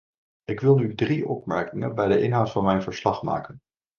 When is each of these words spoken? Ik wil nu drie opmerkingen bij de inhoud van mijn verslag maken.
Ik 0.43 0.59
wil 0.59 0.75
nu 0.77 0.95
drie 0.95 1.27
opmerkingen 1.27 1.95
bij 1.95 2.07
de 2.07 2.21
inhoud 2.21 2.51
van 2.51 2.63
mijn 2.63 2.81
verslag 2.81 3.21
maken. 3.21 3.61